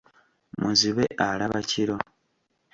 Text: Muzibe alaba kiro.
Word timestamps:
Muzibe 0.59 1.05
alaba 1.27 1.59
kiro. 1.69 1.95